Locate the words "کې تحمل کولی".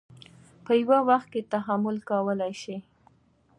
1.33-2.53